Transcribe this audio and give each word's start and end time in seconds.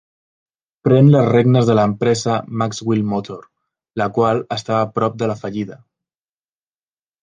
Pren 0.87 1.11
les 1.15 1.27
regnes 1.33 1.69
de 1.71 1.75
l'empresa 1.81 2.39
Maxwell 2.63 3.05
Motor, 3.13 3.47
la 4.05 4.11
qual 4.19 4.45
estava 4.61 4.93
prop 5.01 5.23
de 5.25 5.35
la 5.35 5.41
fallida. 5.47 5.83